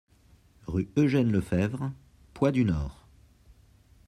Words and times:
Rue 0.65 0.89
Eugène 0.97 1.31
Lefebvre, 1.31 1.91
Poix-du-Nord 2.33 3.07